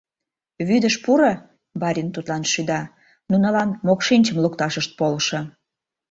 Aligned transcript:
—Вӱдыш 0.67 0.95
пуро,— 1.03 1.33
барин 1.81 2.09
тудлан 2.15 2.43
шӱда,— 2.51 2.81
нунылан 3.29 3.69
мокшинчым 3.85 4.37
лукташышт 4.43 4.91
полшо... 4.99 5.39